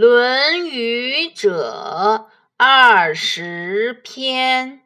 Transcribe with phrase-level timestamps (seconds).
[0.00, 4.82] 论语》者二十篇，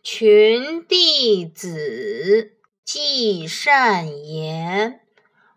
[0.00, 2.52] 群弟子
[2.84, 5.00] 记善言；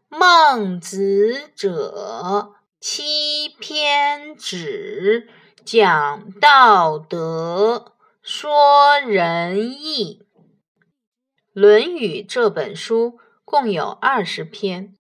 [0.10, 5.30] 孟子者七篇止，
[5.64, 7.94] 讲道德，
[8.24, 10.24] 说仁义。
[11.54, 14.96] 《论语》这本书共有二十篇，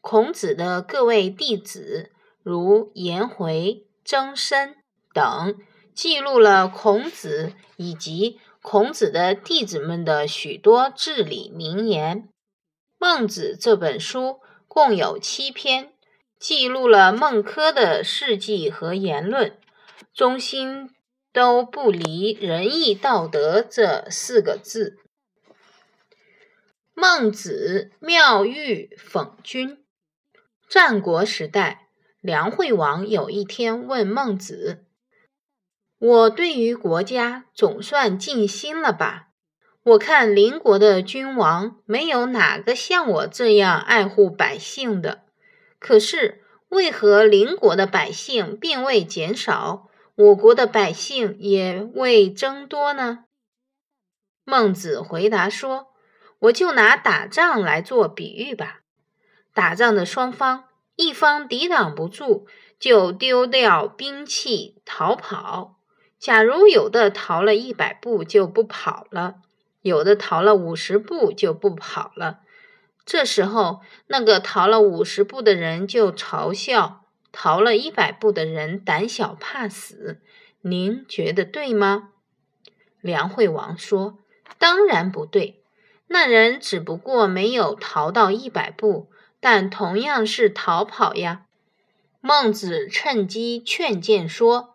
[0.00, 2.12] 孔子的各位弟子。
[2.50, 4.74] 如颜回、曾参
[5.14, 5.56] 等，
[5.94, 12.28] 记录了孔子以及孔子的弟子们的许多至理名言。
[12.98, 15.92] 孟子这本书共有七篇，
[16.40, 19.56] 记录了孟轲的事迹和言论，
[20.12, 20.90] 中心
[21.32, 24.98] 都不离仁义道德这四个字。
[26.94, 29.84] 孟子妙玉讽君，
[30.68, 31.86] 战国时代。
[32.20, 34.84] 梁惠王有一天问孟子
[35.98, 39.28] ：“我对于国家总算尽心了吧？
[39.84, 45.22] 我看邻国的君王没有哪个像我这样爱护百姓的。
[45.78, 53.24] 可是为何邻国的百姓并未减少，我国的百姓也未增多呢？”
[54.44, 55.94] 孟子回答说
[56.40, 58.80] ：“我就拿打仗来做比喻吧。
[59.54, 60.64] 打仗的双方。”
[61.00, 62.46] 一方抵挡不住，
[62.78, 65.78] 就丢掉兵器逃跑。
[66.18, 69.36] 假如有的逃了一百步就不跑了，
[69.80, 72.40] 有的逃了五十步就不跑了。
[73.06, 80.20] 这时候，那个逃了五十步的人就嘲笑逃了一百步的人胆小怕死。
[80.60, 82.10] 您觉得对吗？
[83.00, 84.18] 梁惠王说
[84.60, 85.64] ：“当然不对。
[86.08, 89.10] 那人只不过没有逃到一百步。”
[89.40, 91.46] 但同样是逃跑呀。
[92.20, 94.74] 孟子趁机劝谏说：“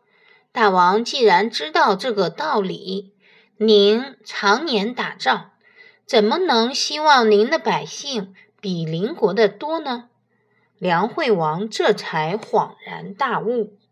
[0.51, 3.13] 大王既然知道这个道理，
[3.57, 5.51] 您常年打仗，
[6.05, 10.09] 怎么能希望您的百姓比邻国的多呢？”
[10.77, 13.77] 梁惠王这才恍然大悟。